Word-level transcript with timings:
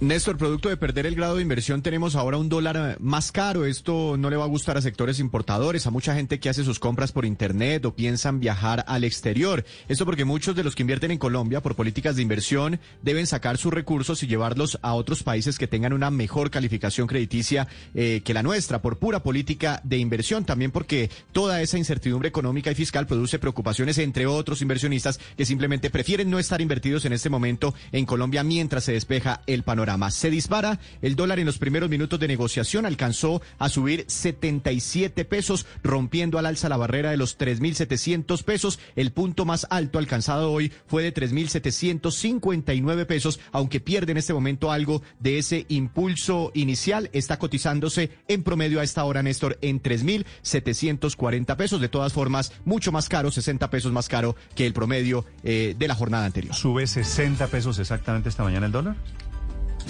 Néstor, 0.00 0.36
producto 0.36 0.68
de 0.68 0.76
perder 0.76 1.06
el 1.06 1.14
grado 1.14 1.36
de 1.36 1.42
inversión, 1.42 1.80
tenemos 1.80 2.16
ahora 2.16 2.36
un 2.36 2.48
dólar 2.48 2.76
eh, 2.76 2.96
más 2.98 3.30
caro. 3.30 3.64
Esto 3.64 4.16
no 4.16 4.30
le 4.30 4.36
va 4.36 4.42
a 4.42 4.48
gustar 4.48 4.76
a 4.76 4.82
sectores 4.82 5.20
importadores, 5.20 5.86
a 5.86 5.92
mucha 5.92 6.12
gente 6.12 6.40
que 6.40 6.48
hace 6.48 6.64
sus 6.64 6.80
compras 6.80 7.12
por 7.12 7.24
Internet 7.24 7.84
o 7.84 7.94
piensan 7.94 8.40
viajar 8.40 8.84
al 8.88 9.04
exterior. 9.04 9.64
Esto 9.88 10.04
porque 10.04 10.24
muchos 10.24 10.56
de 10.56 10.64
los 10.64 10.74
que 10.74 10.82
invierten 10.82 11.12
en 11.12 11.18
Colombia 11.18 11.62
por 11.62 11.76
políticas 11.76 12.16
de 12.16 12.22
inversión 12.22 12.80
deben 13.00 13.28
sacar 13.28 13.58
sus 13.58 13.72
recursos 13.72 14.24
y 14.24 14.26
llevarlos 14.26 14.76
a 14.82 14.94
otros 14.94 15.22
países 15.22 15.56
que 15.56 15.68
tengan 15.68 15.92
una 15.92 16.10
mejor 16.10 16.50
calificación 16.50 17.06
crediticia 17.06 17.68
eh, 17.94 18.22
que 18.24 18.34
la 18.34 18.42
nuestra, 18.42 18.82
por 18.82 18.98
pura 18.98 19.22
política 19.22 19.80
de 19.84 19.98
inversión. 19.98 20.44
También 20.44 20.72
porque 20.72 21.10
toda 21.30 21.62
esa 21.62 21.78
incertidumbre 21.78 22.28
económica 22.28 22.72
y 22.72 22.74
fiscal 22.74 23.06
produce 23.06 23.38
preocupaciones 23.38 23.98
entre 23.98 24.26
otros 24.26 24.62
inversionistas 24.62 25.20
que 25.36 25.46
simplemente 25.46 25.90
prefieren 25.90 26.28
no 26.28 26.40
estar 26.40 26.60
invertidos 26.60 27.04
en 27.04 27.12
este 27.12 27.30
momento 27.30 27.72
en 27.92 28.04
Colombia 28.04 28.42
mientras 28.42 28.82
se 28.82 28.92
despeja 28.92 29.42
el 29.46 29.62
panorama. 29.62 29.91
Se 30.10 30.30
dispara 30.30 30.80
el 31.02 31.16
dólar 31.16 31.38
en 31.38 31.46
los 31.46 31.58
primeros 31.58 31.90
minutos 31.90 32.18
de 32.18 32.28
negociación, 32.28 32.86
alcanzó 32.86 33.42
a 33.58 33.68
subir 33.68 34.04
77 34.08 35.24
pesos, 35.24 35.66
rompiendo 35.82 36.38
al 36.38 36.46
alza 36.46 36.68
la 36.68 36.76
barrera 36.76 37.10
de 37.10 37.16
los 37.16 37.38
3.700 37.38 38.42
pesos. 38.42 38.78
El 38.96 39.12
punto 39.12 39.44
más 39.44 39.66
alto 39.70 39.98
alcanzado 39.98 40.50
hoy 40.50 40.72
fue 40.86 41.02
de 41.02 41.12
3.759 41.14 43.06
pesos, 43.06 43.40
aunque 43.52 43.80
pierde 43.80 44.12
en 44.12 44.18
este 44.18 44.34
momento 44.34 44.72
algo 44.72 45.02
de 45.20 45.38
ese 45.38 45.66
impulso 45.68 46.50
inicial. 46.54 47.10
Está 47.12 47.38
cotizándose 47.38 48.10
en 48.28 48.42
promedio 48.42 48.80
a 48.80 48.84
esta 48.84 49.04
hora, 49.04 49.22
Néstor, 49.22 49.58
en 49.60 49.82
3.740 49.82 51.56
pesos. 51.56 51.80
De 51.80 51.88
todas 51.88 52.12
formas, 52.12 52.52
mucho 52.64 52.92
más 52.92 53.08
caro, 53.08 53.30
60 53.30 53.70
pesos 53.70 53.92
más 53.92 54.08
caro 54.08 54.36
que 54.54 54.66
el 54.66 54.72
promedio 54.72 55.24
eh, 55.44 55.74
de 55.78 55.88
la 55.88 55.94
jornada 55.94 56.24
anterior. 56.24 56.54
¿Sube 56.54 56.86
60 56.86 57.46
pesos 57.48 57.78
exactamente 57.78 58.28
esta 58.28 58.42
mañana 58.42 58.66
el 58.66 58.72
dólar? 58.72 58.96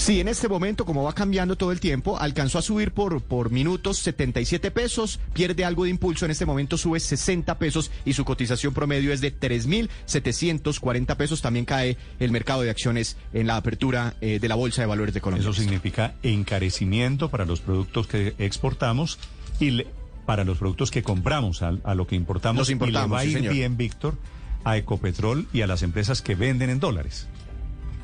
Sí, 0.02 0.18
en 0.18 0.26
este 0.26 0.48
momento, 0.48 0.84
como 0.84 1.04
va 1.04 1.12
cambiando 1.12 1.54
todo 1.56 1.70
el 1.70 1.78
tiempo, 1.78 2.18
alcanzó 2.18 2.58
a 2.58 2.62
subir 2.62 2.90
por, 2.90 3.22
por 3.22 3.50
minutos 3.52 3.98
77 3.98 4.72
pesos, 4.72 5.20
pierde 5.32 5.64
algo 5.64 5.84
de 5.84 5.90
impulso, 5.90 6.24
en 6.24 6.32
este 6.32 6.44
momento 6.44 6.76
sube 6.76 6.98
60 6.98 7.56
pesos 7.58 7.92
y 8.04 8.14
su 8.14 8.24
cotización 8.24 8.74
promedio 8.74 9.12
es 9.12 9.20
de 9.20 9.32
3.740 9.32 11.16
pesos. 11.16 11.40
También 11.40 11.64
cae 11.64 11.96
el 12.18 12.32
mercado 12.32 12.62
de 12.62 12.70
acciones 12.70 13.16
en 13.32 13.46
la 13.46 13.56
apertura 13.56 14.14
eh, 14.20 14.40
de 14.40 14.48
la 14.48 14.56
Bolsa 14.56 14.82
de 14.82 14.86
Valores 14.86 15.14
de 15.14 15.20
Colombia. 15.20 15.48
Eso 15.48 15.52
significa 15.60 16.14
encarecimiento 16.24 17.28
para 17.30 17.44
los 17.44 17.60
productos 17.60 18.08
que 18.08 18.34
exportamos 18.38 19.20
y 19.60 19.70
le- 19.70 19.86
para 20.26 20.42
los 20.42 20.58
productos 20.58 20.90
que 20.90 21.04
compramos, 21.04 21.62
a, 21.62 21.74
a 21.84 21.94
lo 21.94 22.08
que 22.08 22.16
importamos. 22.16 22.68
Y 22.70 22.72
le 22.72 22.76
va 23.14 23.20
a 23.20 23.24
ir 23.24 23.32
bien, 23.54 23.76
Víctor, 23.76 24.16
a 24.64 24.76
Ecopetrol 24.76 25.46
y 25.52 25.62
a 25.62 25.66
las 25.68 25.82
empresas 25.82 26.22
que 26.22 26.34
venden 26.34 26.70
en 26.70 26.80
dólares. 26.80 27.28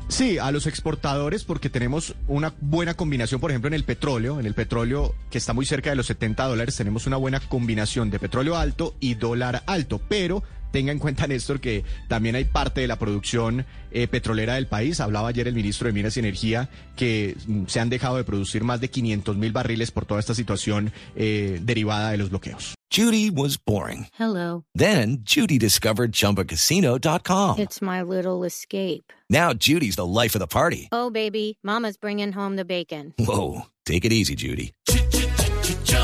Sí, 0.09 0.39
a 0.39 0.51
los 0.51 0.67
exportadores 0.67 1.45
porque 1.45 1.69
tenemos 1.69 2.15
una 2.29 2.55
buena 2.63 2.95
combinación, 2.95 3.41
por 3.41 3.51
ejemplo, 3.51 3.69
en 3.69 3.75
el 3.75 3.85
petróleo, 3.85 4.41
en 4.41 4.47
el 4.47 4.55
petróleo 4.55 5.15
que 5.31 5.37
está 5.37 5.53
muy 5.53 5.67
cerca 5.67 5.91
de 5.91 5.97
los 5.97 6.07
70 6.07 6.45
dólares, 6.45 6.77
tenemos 6.77 7.07
una 7.07 7.19
buena 7.19 7.41
combinación 7.41 8.11
de 8.11 8.19
petróleo 8.19 8.57
alto 8.57 8.95
y 9.01 9.15
dólar 9.15 9.63
alto, 9.67 10.01
pero 10.09 10.43
tenga 10.71 10.93
en 10.93 10.99
cuenta, 10.99 11.27
Néstor, 11.27 11.61
que 11.61 11.85
también 12.09 12.35
hay 12.35 12.45
parte 12.45 12.81
de 12.81 12.87
la 12.87 12.99
producción 12.99 13.67
eh, 13.91 14.07
petrolera 14.09 14.55
del 14.55 14.67
país. 14.67 15.01
Hablaba 15.01 15.29
ayer 15.29 15.49
el 15.49 15.55
ministro 15.55 15.87
de 15.87 15.93
Minas 15.93 16.17
y 16.17 16.21
Energía 16.21 16.69
que 16.97 17.37
mm, 17.47 17.67
se 17.67 17.81
han 17.81 17.91
dejado 17.91 18.17
de 18.17 18.25
producir 18.25 18.65
más 18.65 18.81
de 18.81 18.91
500 18.91 19.37
mil 19.37 19.53
barriles 19.53 19.91
por 19.91 20.07
toda 20.07 20.21
esta 20.21 20.35
situación 20.35 20.93
eh, 21.17 21.61
derivada 21.63 22.11
de 22.11 22.19
los 22.19 22.31
bloqueos. 22.31 22.75
Judy 22.91 23.31
was 23.31 23.59
boring. 23.59 24.07
Hello. 24.19 24.65
Then 24.75 25.19
Judy 25.23 25.59
discovered 25.59 26.13
ChumbaCasino.com. 26.13 27.59
It's 27.59 27.83
my 27.83 28.03
little 28.03 28.45
escape. 28.45 29.13
Now 29.29 29.53
Judy's 29.53 29.97
the 29.97 30.07
life 30.07 30.35
of 30.35 30.41
the 30.41 30.47
party. 30.47 30.89
Oh, 30.91 31.11
baby, 31.11 31.59
Mama's 31.63 31.99
bringing 31.99 32.33
home 32.33 32.57
the 32.57 32.65
bacon. 32.65 33.13
Whoa, 33.19 33.67
take 33.85 34.07
it 34.07 34.13
easy, 34.13 34.35
Judy. 34.35 34.73